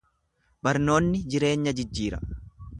[0.67, 2.25] Barnoonni jireenya jijjiira.